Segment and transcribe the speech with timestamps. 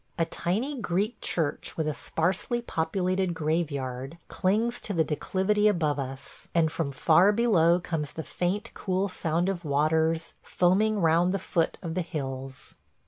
[0.17, 6.47] A tiny Greek church with a sparsely populated graveyard clings to the declivity above us,
[6.55, 11.77] and from far below comes the faint cool sound of waters foaming round the foot
[11.83, 12.73] of the hills.